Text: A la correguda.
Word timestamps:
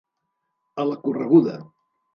A 0.85 0.87
la 0.93 0.99
correguda. 1.05 1.57